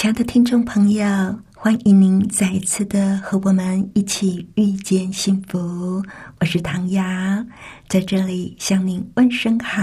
[0.00, 1.04] 亲爱的听众朋友，
[1.54, 6.02] 欢迎您再一次的和我们一起遇见幸福。
[6.38, 7.04] 我是唐瑶，
[7.86, 9.82] 在这里向您问声好。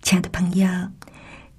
[0.00, 0.68] 亲爱的朋友，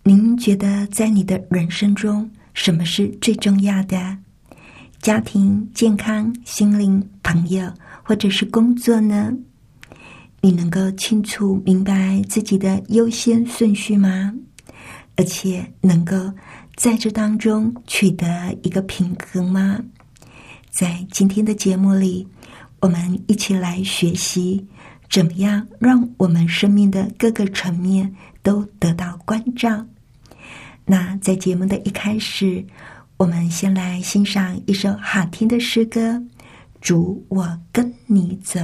[0.04, 4.18] 您觉得在你的人生中，什么是最重要的？
[5.02, 7.70] 家庭、健康、心灵、朋友，
[8.02, 9.34] 或者是工作呢？
[10.40, 14.34] 你能够清楚明白自己的优先顺序吗？
[15.18, 16.16] 而且能够。
[16.76, 19.80] 在这当中取得一个平衡吗？
[20.70, 22.28] 在今天的节目里，
[22.80, 24.66] 我们一起来学习
[25.10, 29.86] 怎么样让我们生命的各个层面都得到关照。
[30.86, 32.66] 那在节目的一开始，
[33.18, 36.00] 我们先来欣赏一首好听的诗歌，
[36.80, 38.60] 《主，我跟你走》。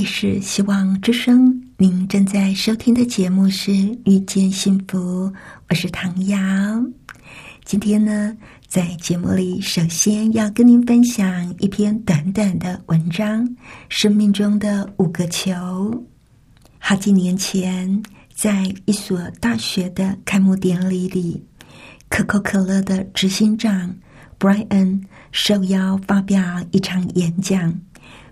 [0.00, 3.70] 里是希望之声，您正在收听的节目是
[4.06, 4.98] 《遇见幸福》，
[5.68, 6.38] 我是唐瑶。
[7.66, 8.34] 今天呢，
[8.66, 13.46] 在节目里，首先要跟您分享一篇短短的文章
[13.90, 15.52] 《生命中的五个球》。
[16.78, 18.02] 好几年前，
[18.34, 21.44] 在一所大学的开幕典礼里，
[22.08, 23.94] 可口可乐的执行长
[24.38, 27.78] Brian 受邀发表一场演讲。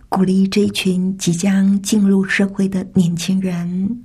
[0.08, 4.02] 鼓励这一群即将进入社会的年轻人，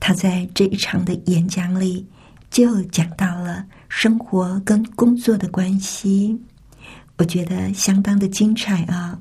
[0.00, 2.04] 他在这一场的演讲里
[2.50, 6.38] 就讲到了生活跟工作的关系，
[7.16, 9.18] 我觉得相当的精彩啊！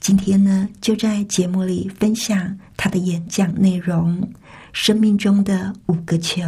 [0.00, 4.26] 今天呢，就在节目里分享他的演讲内容：
[4.72, 6.42] 生命中的五个球。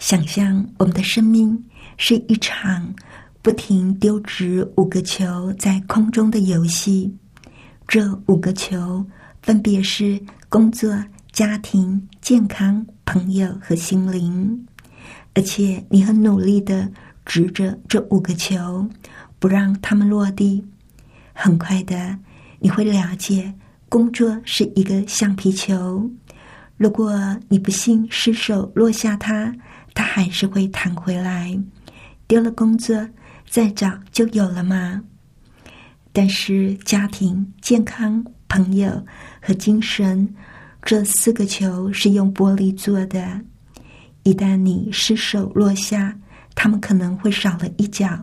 [0.00, 1.60] 想象我们的生命
[1.96, 2.94] 是一场
[3.42, 7.12] 不停丢掷五个球在空中的游戏。
[7.88, 9.02] 这五个球
[9.40, 10.20] 分别是
[10.50, 11.02] 工作、
[11.32, 14.66] 家庭、健康、朋友和心灵，
[15.32, 16.86] 而且你很努力的
[17.24, 18.86] 执着这五个球，
[19.38, 20.62] 不让他们落地。
[21.32, 22.18] 很快的，
[22.58, 23.54] 你会了解，
[23.88, 26.10] 工作是一个橡皮球，
[26.76, 29.50] 如果你不幸失手落下它，
[29.94, 31.58] 它还是会弹回来。
[32.26, 33.08] 丢了工作，
[33.48, 35.02] 再找就有了吗？
[36.20, 38.90] 但是，家庭、健康、朋友
[39.40, 40.28] 和精神
[40.82, 43.40] 这四个球是用玻璃做的。
[44.24, 46.18] 一旦你失手落下，
[46.56, 48.18] 他们可能会少了一角，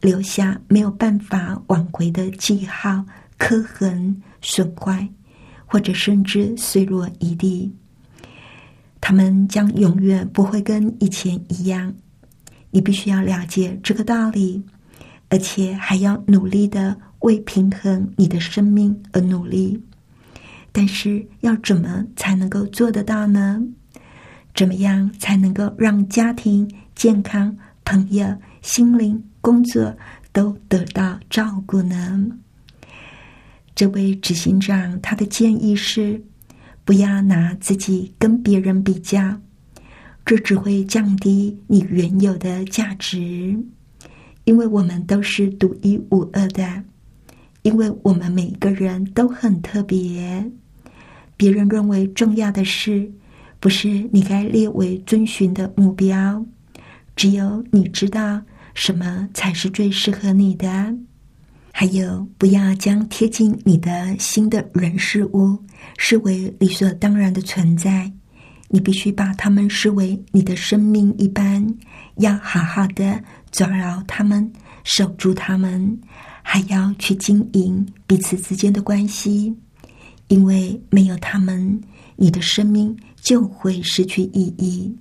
[0.00, 3.04] 留下没有办法挽回的记号、
[3.36, 5.06] 刻痕、损坏，
[5.66, 7.70] 或者甚至碎落一地。
[9.02, 11.92] 他们将永远不会跟以前一样。
[12.70, 14.64] 你必须要了解这个道理，
[15.28, 16.98] 而且还要努力的。
[17.20, 19.82] 为平衡你的生命而努力，
[20.72, 23.62] 但是要怎么才能够做得到呢？
[24.54, 29.96] 怎么样才能够让家庭、健康、朋友、心灵、工作
[30.32, 32.26] 都得到照顾呢？
[33.74, 36.20] 这位执行长他的建议是：
[36.84, 39.40] 不要拿自己跟别人比较，
[40.24, 43.56] 这只会降低你原有的价值，
[44.44, 46.82] 因为我们都是独一无二的。
[47.62, 50.50] 因为我们每个人都很特别，
[51.36, 53.10] 别人认为重要的事，
[53.60, 56.44] 不是你该列为遵循的目标。
[57.14, 58.40] 只有你知道
[58.74, 60.94] 什么才是最适合你的。
[61.72, 65.58] 还有，不要将贴近你的新的人事物
[65.96, 68.10] 视为理所当然的存在，
[68.68, 71.72] 你必须把他们视为你的生命一般，
[72.16, 73.22] 要好好的
[73.52, 74.50] 抓牢他们，
[74.82, 76.00] 守住他们。
[76.50, 79.54] 还要去经营彼此之间的关系，
[80.28, 81.78] 因为没有他们，
[82.16, 84.96] 你的生命就会失去意义。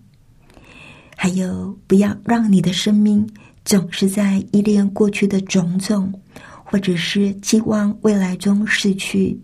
[1.16, 3.26] 还有，不要让你的生命
[3.64, 6.14] 总是在依恋过去的种种，
[6.66, 9.40] 或者是寄望未来中逝去。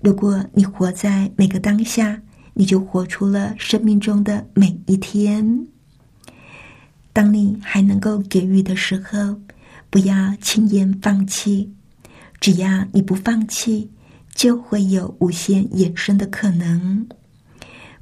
[0.00, 2.18] 如果你活在每个当下，
[2.54, 5.66] 你就活出了生命中的每一天。
[7.12, 9.38] 当你还能够给予的时候。
[9.96, 11.72] 不要轻言放弃，
[12.38, 13.90] 只要你不放弃，
[14.34, 17.08] 就会有无限衍生的可能。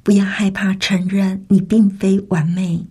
[0.03, 2.85] 不要害怕承认你并非完美，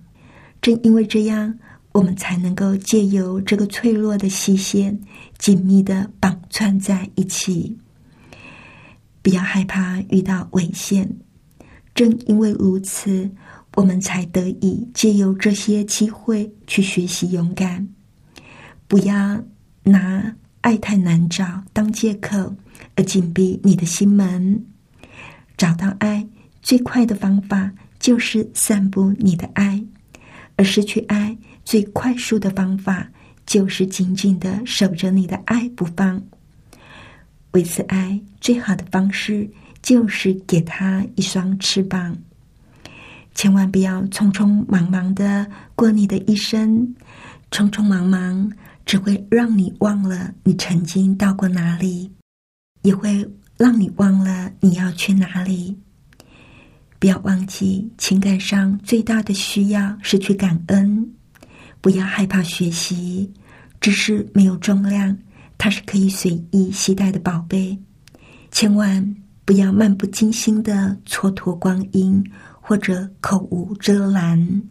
[0.62, 1.58] 正因为这样，
[1.92, 4.98] 我们才能够借由这个脆弱的细线，
[5.36, 7.76] 紧密的绑串在一起。
[9.20, 11.14] 不要害怕遇到危险，
[11.94, 13.30] 正因为如此，
[13.74, 17.86] 我们才得以借由这些机会去学习勇敢。
[18.86, 19.42] 不要
[19.82, 22.54] 拿爱太难找当借口
[22.94, 24.64] 而紧闭你的心门。
[25.56, 26.26] 找到爱
[26.62, 29.82] 最快的方法就是散布你的爱，
[30.56, 33.08] 而失去爱最快速的方法
[33.46, 36.22] 就是紧紧的守着你的爱不放。
[37.52, 39.48] 维持爱最好的方式
[39.80, 42.16] 就是给他一双翅膀。
[43.34, 46.94] 千万不要匆匆忙忙的过你的一生，
[47.54, 48.50] 匆匆忙忙。
[48.84, 52.12] 只会让你忘了你曾经到过哪里，
[52.82, 55.74] 也会让你忘了你要去哪里。
[56.98, 61.10] 不要忘记，情感上最大的需要是去感恩。
[61.80, 63.32] 不要害怕学习，
[63.80, 65.16] 知识没有重量，
[65.56, 67.78] 它是可以随意携带的宝贝。
[68.50, 72.22] 千万不要漫不经心的蹉跎光阴，
[72.60, 74.62] 或者口无遮拦。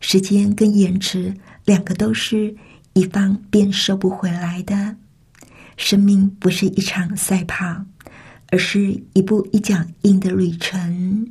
[0.00, 1.32] 时间跟延迟，
[1.72, 2.54] 两个都是。
[2.94, 4.94] 一方便收不回来的
[5.78, 7.64] 生命，不是一场赛跑，
[8.48, 11.26] 而是一步一脚印的旅程。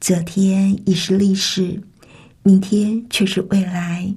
[0.00, 1.80] 昨天已是历史，
[2.42, 4.12] 明天却是未来，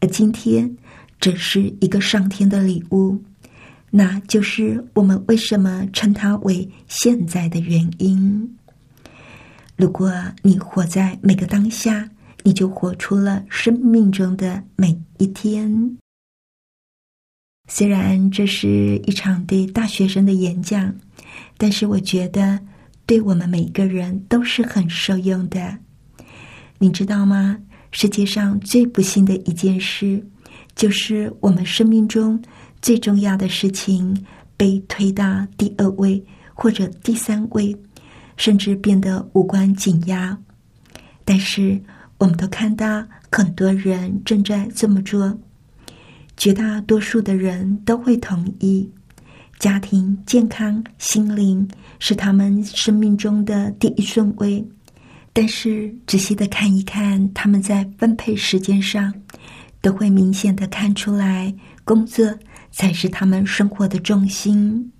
[0.00, 0.76] 而今天
[1.20, 3.22] 只是一个上天的礼物。
[3.92, 8.56] 那就是我们为什么称它为现在的原因。
[9.76, 12.10] 如果你活在每个当下，
[12.46, 15.98] 你就活出了生命中的每一天。
[17.68, 20.94] 虽然这是一场对大学生的演讲，
[21.58, 22.60] 但是我觉得
[23.04, 25.78] 对我们每一个人都是很受用的。
[26.78, 27.58] 你知道吗？
[27.90, 30.24] 世界上最不幸的一件事，
[30.76, 32.40] 就是我们生命中。
[32.80, 34.24] 最重要的事情
[34.56, 36.24] 被推到第二位
[36.54, 37.76] 或者第三位，
[38.36, 40.38] 甚至变得无关紧要。
[41.24, 41.80] 但是，
[42.18, 45.38] 我们都看到很多人正在这么做。
[46.36, 48.90] 绝大多数的人都会同意，
[49.58, 51.68] 家庭、健康、心灵
[51.98, 54.66] 是他们生命中的第一顺位。
[55.32, 59.12] 但是，仔细的看一看，他们在分配时间上，
[59.80, 61.54] 都会明显的看出来
[61.84, 62.36] 工作。
[62.78, 64.92] 才是他们生活的重心。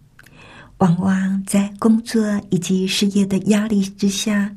[0.78, 4.50] 往往在工作以及事业的压力之下，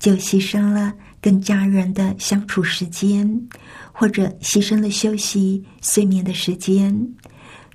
[0.00, 0.92] 就牺牲了
[1.24, 3.26] 跟家人的相处时间，
[3.90, 6.94] 或者牺牲了休息、睡眠的时间。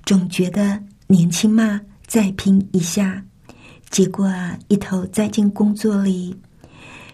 [0.04, 3.20] 总觉得年轻嘛，再拼一下，
[3.90, 6.32] 结果啊，一头栽进工作里，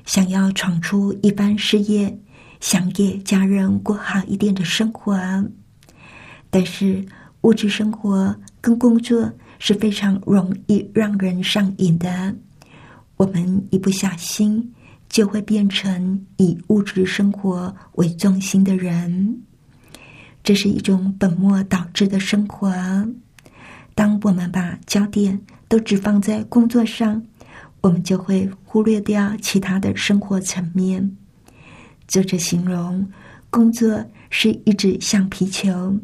[0.05, 2.15] 想要闯出一番事业，
[2.61, 5.19] 想给家人过好一点的生活，
[6.51, 7.03] 但是。
[7.43, 12.35] 物质生活跟工作是非常容易让人上瘾的，
[13.17, 14.75] 我们一不小心
[15.17, 19.41] 就会变成以物质生活为中心的人，
[20.45, 22.71] 这是一种本末倒置的生活。
[23.95, 27.25] 当我们把焦点都只放在工作上，
[27.81, 31.17] 我们就会忽略掉其他的生活层面。
[32.07, 33.11] 作者形容
[33.49, 35.99] 工作是一只橡皮球。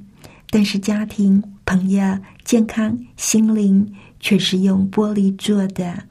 [0.48, 6.04] 但是家庭、朋友、健康、心灵却是用玻璃做的。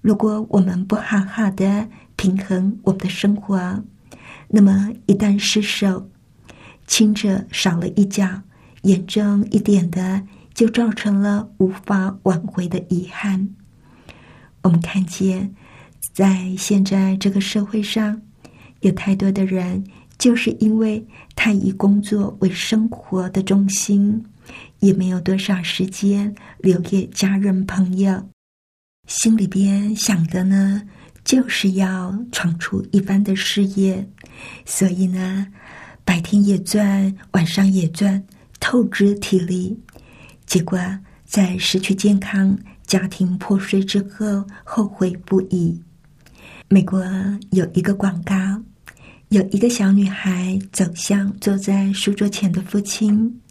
[0.00, 3.82] 如果我们不好好的平衡我们的生活，
[4.48, 6.10] 那么一旦失手，
[6.86, 8.42] 轻者少了一角，
[8.82, 10.22] 严重一点的
[10.54, 13.48] 就造成了无法挽回的遗憾。
[14.62, 15.54] 我们看见，
[16.14, 18.22] 在现在这个社会上，
[18.80, 19.84] 有太多的人。
[20.18, 24.24] 就是因为太以工作为生活的中心，
[24.80, 28.28] 也没有多少时间留给家人朋友，
[29.08, 30.80] 心里边想的呢，
[31.24, 34.06] 就是要闯出一番的事业，
[34.64, 35.48] 所以呢，
[36.04, 38.22] 白天也赚，晚上也赚，
[38.60, 39.76] 透支体力，
[40.46, 40.78] 结果
[41.24, 45.82] 在失去健康、家庭破碎之后，后悔不已。
[46.68, 47.02] 美国
[47.50, 48.34] 有一个广告。
[49.30, 53.42] 有一个小女孩走向坐在书桌前的父亲，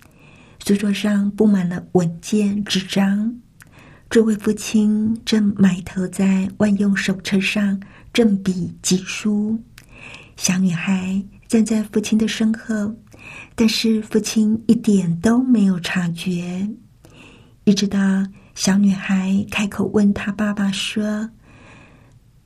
[0.65, 3.31] 书桌上布满了文件纸张。
[4.09, 7.77] 这位父亲正埋头在万用手册上
[8.13, 9.61] 正笔疾书。
[10.37, 12.95] 小女孩站在父亲的身后，
[13.53, 16.67] 但是父亲一点都没有察觉。
[17.65, 17.99] 一直到
[18.55, 21.29] 小女孩开口问他爸爸说：“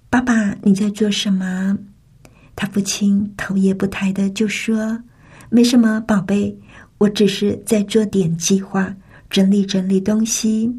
[0.09, 1.77] 爸爸，你在做什么？”
[2.55, 4.99] 他父亲头也不抬的就说
[5.51, 6.57] ：“没什么，宝贝，
[6.97, 8.93] 我只是在做点计划，
[9.29, 10.75] 整理整理东西。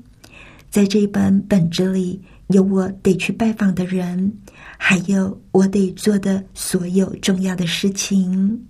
[0.72, 4.32] 在这本本子里有我得去拜访的人，
[4.78, 8.66] 还有我得做的所有重要的事情。”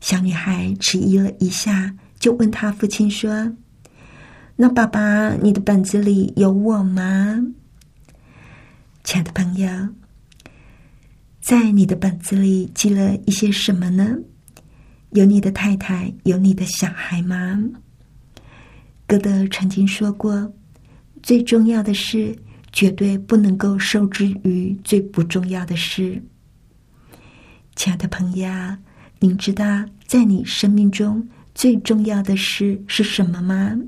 [0.00, 3.52] 小女孩迟疑了一下，就问她父亲说
[4.56, 7.40] ：“那爸爸，你的本子里有我吗？”
[9.04, 9.68] 亲爱的朋友。
[11.40, 14.16] 在你的本子里记了一些什么呢？
[15.10, 17.62] 有你的太太，有你的小孩吗？
[19.06, 20.52] 歌德曾经说过
[21.22, 22.36] ：“最重要的事，
[22.72, 26.22] 绝对不能够受制于最不重要的事。”
[27.76, 28.48] 亲爱的朋友，
[29.20, 29.64] 您知道
[30.06, 33.78] 在你生命中最重要的事是什么吗？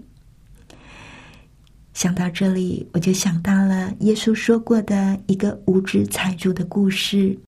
[1.93, 7.39] 想到这里，我就想到了耶稣说过的一个无知财主的故事。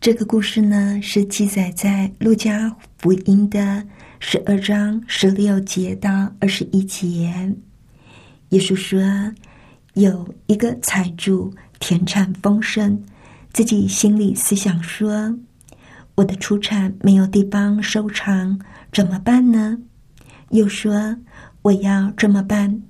[0.00, 3.86] 这个故事呢，是记载在路加福音的
[4.20, 7.54] 十二章十六节到二十一节。
[8.50, 9.00] 耶稣说，
[9.92, 12.98] 有一个财主田产丰盛，
[13.52, 15.38] 自己心里思想说
[16.16, 18.58] ：“我的出产没有地方收藏，
[18.90, 19.76] 怎么办呢？”
[20.50, 21.14] 又说
[21.60, 22.82] ：“我要这么办。”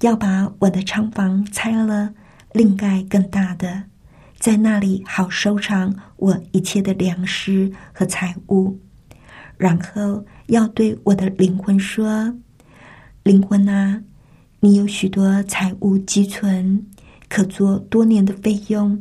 [0.00, 2.12] 要把我的仓房拆了，
[2.52, 3.84] 另盖更大的，
[4.38, 8.78] 在那里好收藏我一切的粮食和财物。
[9.56, 12.34] 然后要对我的灵魂说
[13.22, 14.02] ：“灵魂啊，
[14.66, 16.84] 你有许多财物积存，
[17.28, 19.00] 可做多年的费用，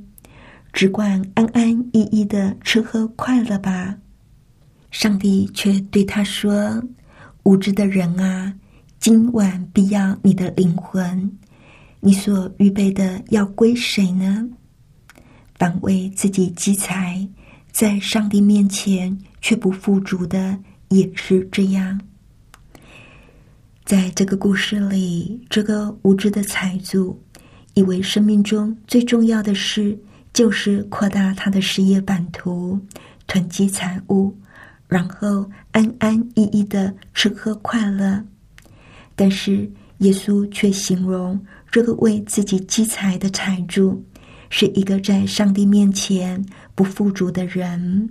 [0.72, 3.98] 只管安安逸逸的吃喝快乐吧。”
[4.94, 6.80] 上帝却对他说
[7.42, 8.54] ：“无知的人啊，
[9.00, 11.32] 今晚必要你的灵魂，
[12.00, 14.48] 你所预备的要归谁呢？
[15.56, 17.28] 反为自己积财，
[17.72, 22.00] 在上帝面前却不富足的，也是这样。”
[23.86, 27.22] 在这个故事里，这个无知的财主
[27.76, 29.96] 以为生命中最重要的事
[30.34, 32.80] 就是扩大他的事业版图，
[33.28, 34.36] 囤积财物。
[34.88, 38.24] 然后安安逸逸的吃喝快乐，
[39.16, 41.40] 但是耶稣却形容
[41.72, 44.04] 这个为自己积财的财主
[44.50, 48.10] 是一个在上帝面前不富足的人。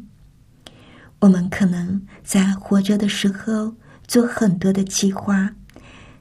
[1.18, 3.74] 我们可能在活着的时候
[4.06, 5.50] 做很多的计划，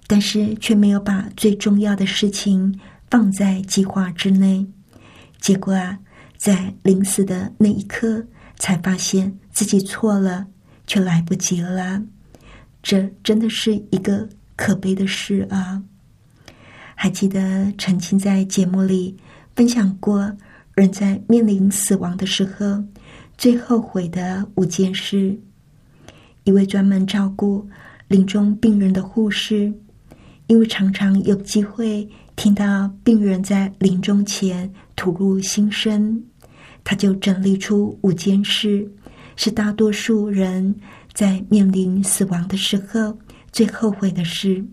[0.08, 2.80] 但是却没有把最重要的事情
[3.10, 4.66] 放在计划之内，
[5.40, 6.00] 结果啊，
[6.38, 8.26] 在临死的那一刻。
[8.60, 10.48] 才发现自己错了，
[10.88, 12.02] 却来不及了。
[12.82, 15.84] 这真的是一个可悲的事啊！
[16.96, 19.18] 还记得曾经在节目里
[19.54, 20.32] 分享过，
[20.76, 22.82] 人在面临死亡的时候
[23.38, 25.38] 最后悔的五件事。
[26.46, 27.68] 一位专门照顾
[28.08, 29.74] 临终病人的护士，
[30.54, 36.24] 因为常常有机会听到病人在临终前吐露心声。
[36.84, 38.88] 他就整理出五件事，
[39.36, 40.76] 是大多数人
[41.12, 43.18] 在面临死亡的时候
[43.52, 44.64] 最后悔的事。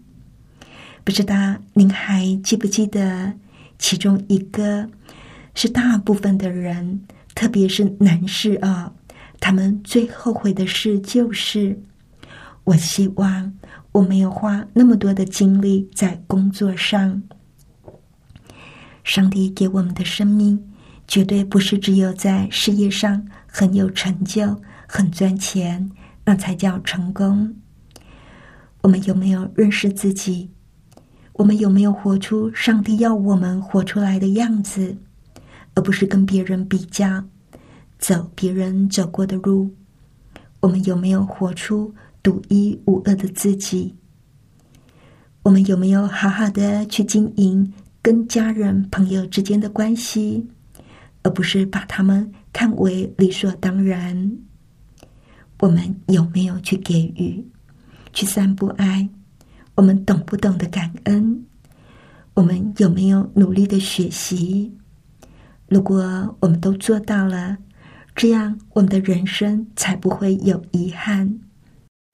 [1.03, 3.33] 不知道您还记不记得？
[3.79, 4.87] 其中一个
[5.55, 7.01] 是大部分的人，
[7.35, 8.93] 特别是男士啊，
[9.40, 11.81] 他们最后悔的事就是：
[12.64, 13.51] 我希望
[13.92, 17.22] 我没有花那么多的精力在工作上。
[19.03, 20.66] 上帝给我们的生命。
[21.09, 25.90] 绝对不是只有在事业上很有成就、很赚钱，
[26.24, 27.53] 那才叫成功。
[28.83, 30.50] 我们有没有认识自己？
[31.33, 34.96] 我们有没有活出上帝要我们活出来的样子，
[35.74, 37.24] 而不是跟别人比较，
[37.98, 39.74] 走别人走过的路？
[40.61, 43.94] 我们有没有活出独一无二的自己？
[45.42, 50.46] 我们有没有好好的去经营跟家人、朋友之间的关系？
[51.22, 54.38] 而不是把他们看为理所当然。
[55.61, 57.46] 我们有没有去给予、
[58.12, 59.09] 去散布爱？
[59.74, 61.44] 我们懂不懂得感恩？
[62.35, 64.72] 我们有没有努力的学习？
[65.68, 67.56] 如果我们都做到了，
[68.14, 71.38] 这样我们的人生才不会有遗憾。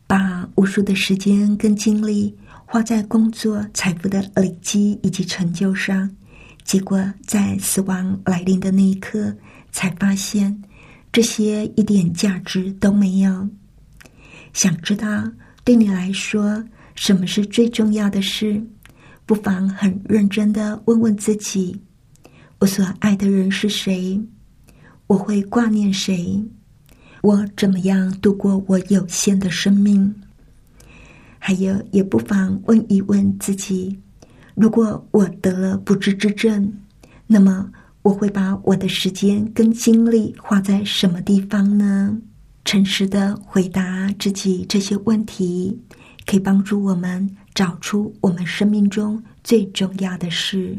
[0.06, 6.10] 把无数的时间跟精力花在工作、财富的累积以及成就上。
[6.64, 9.34] 结果在死亡来临的那一刻，
[9.70, 10.62] 才发现
[11.12, 13.48] 这些一点价值都没有。
[14.52, 15.30] 想知道
[15.64, 16.64] 对你来说
[16.94, 18.60] 什么是最重要的事？
[19.26, 21.80] 不妨很认真的问问自己：
[22.58, 24.20] 我所爱的人是谁？
[25.06, 26.42] 我会挂念谁？
[27.22, 30.14] 我怎么样度过我有限的生命？
[31.38, 33.98] 还有，也不妨问一问自己。
[34.54, 36.72] 如果我得了不治之症，
[37.26, 37.70] 那么
[38.02, 42.16] 我会把我的时间跟精力花在什么地方呢？
[42.64, 45.78] 诚实的回答自己这些问题，
[46.26, 50.76] 可以帮助我们找出我们生命中最重要的事。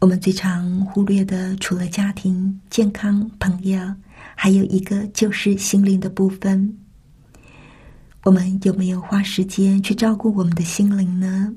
[0.00, 3.78] 我们最常忽略的，除了家庭、健康、朋友，
[4.34, 6.78] 还有一个就是心灵的部分。
[8.24, 11.54] 我们有没有花时间去照顾我们的心灵呢？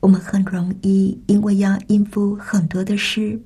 [0.00, 3.40] 我们很容易因为要应付很多的事，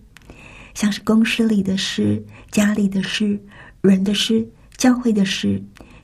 [0.74, 3.40] 像是公司里的事、家里的事、
[3.80, 4.46] 人的事、
[4.76, 5.62] 教会的事，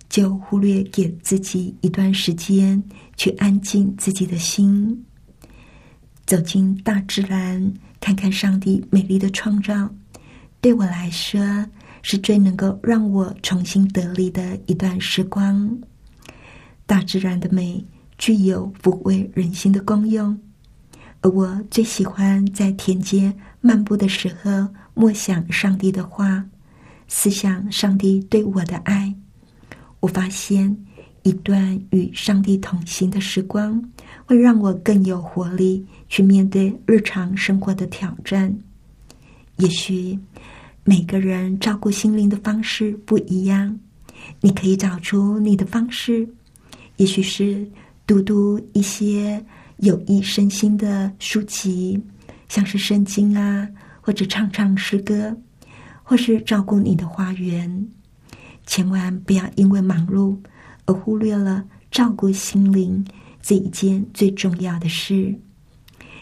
[0.09, 2.83] 就忽略给自己一段时间
[3.16, 5.05] 去安静自己的心，
[6.25, 9.90] 走进大自然，看看上帝美丽的创造。
[10.61, 11.66] 对我来说，
[12.05, 15.77] 是最能够让我重新得力的一段时光。
[16.87, 17.85] 大自然的美。
[18.17, 20.38] 具有抚慰人心的功用，
[21.21, 26.47] 而我最喜欢在田间漫步的时候，默想上帝的话，
[27.09, 29.12] 思想上帝对我的爱。
[29.99, 30.75] 我发现
[31.25, 33.83] 一段与上帝同行的时光，
[34.25, 38.57] 会让我更有活力去面对日常生活的挑战。
[39.57, 40.17] 也许
[40.87, 43.81] 每个人照顾心灵的方式不一样，
[44.42, 46.29] 你可以找出你的方式，
[46.97, 47.66] 也许是
[48.07, 49.42] 读读一些
[49.79, 51.99] 有益身心的书籍，
[52.51, 53.66] 像是圣经啊，
[54.03, 55.35] 或者唱唱诗歌，
[56.03, 57.88] 或是照顾你的花园。
[58.66, 60.37] 千万不要因为忙碌
[60.85, 63.03] 而忽略了照顾心灵。
[63.40, 65.35] 这一件最重要的事，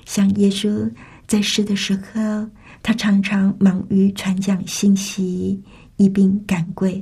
[0.04, 0.90] 像耶稣
[1.28, 2.48] 在世的时候，
[2.82, 5.62] 他常常忙于传讲信息、
[5.96, 7.00] 一并赶鬼；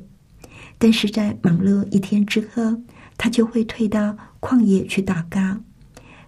[0.79, 2.77] 但是在忙碌一天之后，
[3.17, 5.41] 他就会退到旷野去祷告。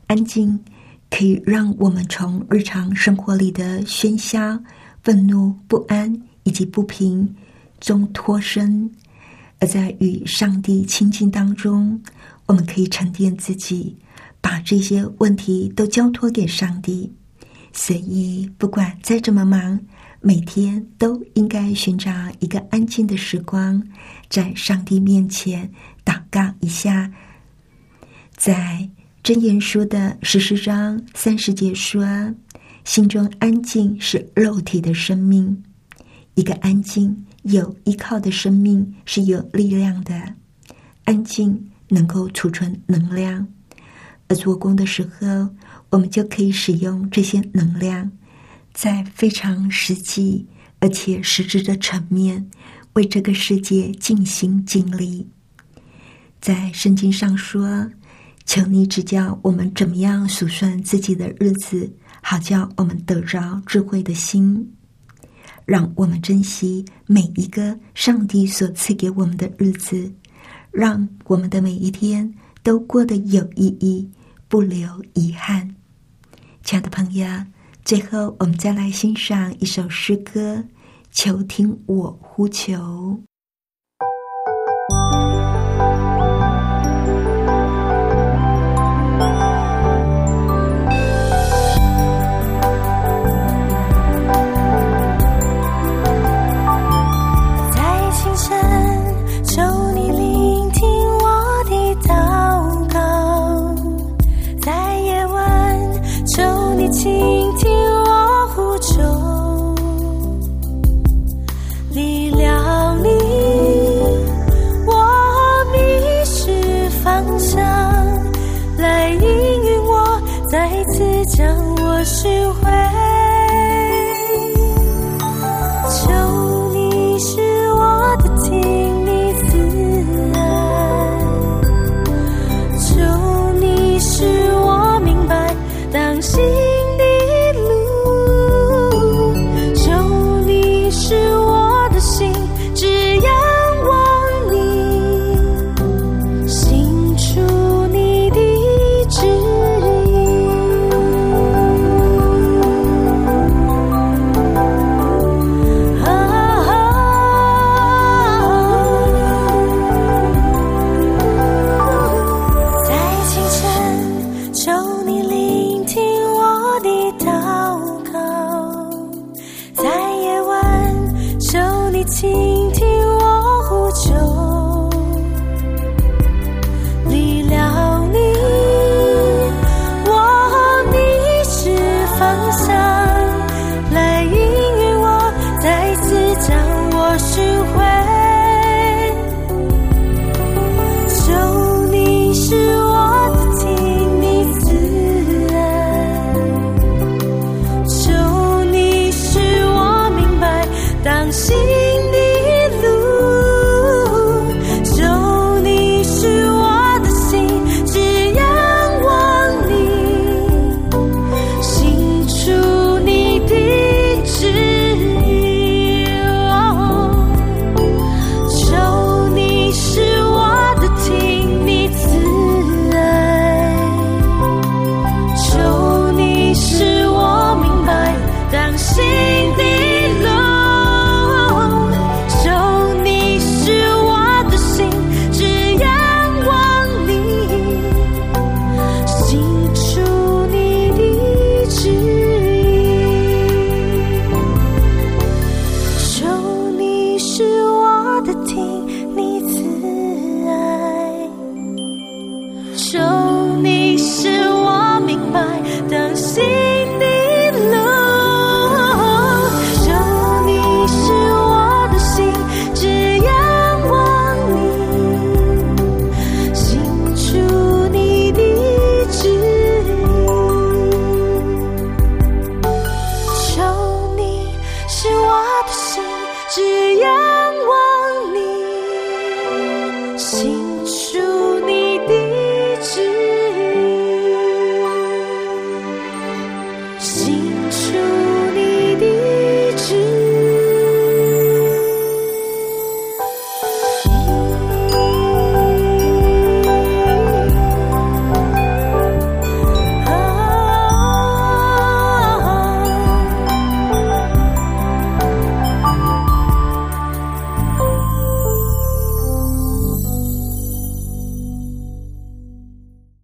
[0.06, 0.58] 安静
[1.10, 4.58] 可以让我们从日常生活里的喧嚣、
[5.02, 7.34] 愤怒、不安以及不平
[7.78, 8.90] 中脱身，
[9.58, 12.00] 而在与上帝亲近当中。
[12.46, 13.96] 我们可以沉淀自己，
[14.40, 17.10] 把这些问题都交托给上帝。
[17.72, 19.80] 所以，不管再怎么忙，
[20.20, 23.82] 每天都应该寻找一个安静的时光，
[24.28, 25.70] 在上帝面前
[26.04, 27.10] 祷告一下。
[28.36, 28.88] 在
[29.22, 32.04] 真言书的十四章三十节说
[32.84, 35.62] ：“心中安静是肉体的生命，
[36.34, 40.34] 一个安静有依靠的生命是有力量的，
[41.04, 43.46] 安静。”能够储存能量，
[44.26, 45.46] 而做工的时候，
[45.92, 48.10] 我们就可以使用这些能量，
[48.72, 50.46] 在非常实际
[50.80, 52.50] 而且实质的层面，
[52.94, 55.28] 为这个世界尽心尽力。
[56.40, 57.88] 在圣经上说
[58.46, 64.72] ：“求你指教我们怎么样数算自己的日子，好叫我们得着智慧的心，
[65.66, 70.10] 让我们珍惜每一个上帝所赐给我们的日子。”
[70.72, 74.08] 让我们的每一天都过得有意义，
[74.48, 75.76] 不留遗憾。
[76.62, 77.26] 亲爱的朋友，
[77.84, 80.64] 最后我们再来欣赏一首诗歌：
[81.10, 83.20] 求听我呼求。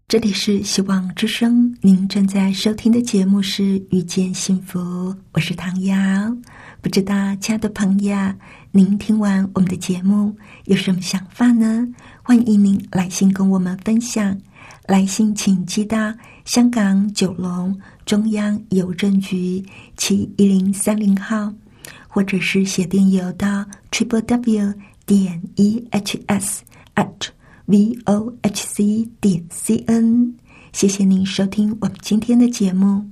[0.08, 4.80] 这里是希望之声，您正在收听的节目是《遇见幸福》，
[5.32, 5.94] 我是唐瑶。
[6.80, 8.16] 不知道，亲爱的朋友，
[8.70, 11.86] 您听完我们的节目有什么想法呢？
[12.22, 14.34] 欢迎您来信跟我们分享。
[14.86, 16.14] 来信请寄到
[16.46, 19.62] 香港九龙中央邮政局
[19.98, 21.52] 七一零三零号，
[22.08, 24.72] 或者是写电邮到 triple w
[25.04, 26.62] 点 e h s
[26.94, 27.28] at。
[27.68, 30.34] V o h c 点 c n，
[30.72, 33.04] 谢谢您收听我们今天的节目，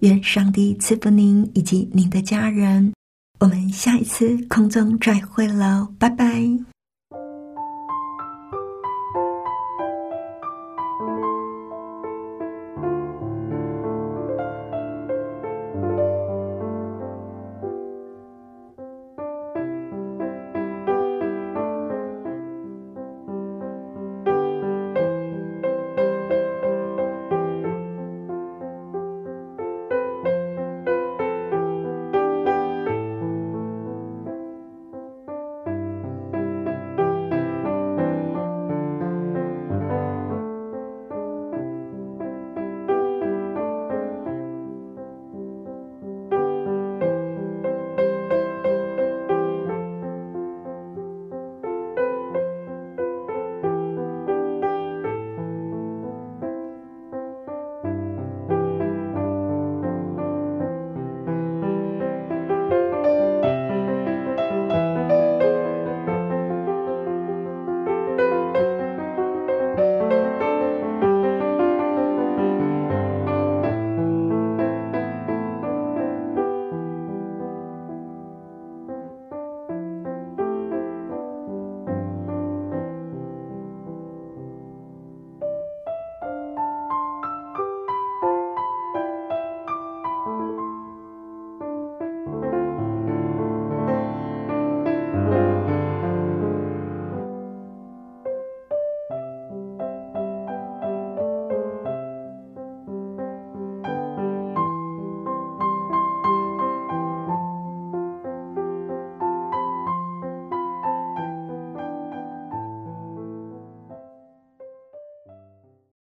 [0.00, 2.92] 愿上帝赐福您以及您的家人，
[3.40, 6.71] 我们下一次空中再会喽，拜拜。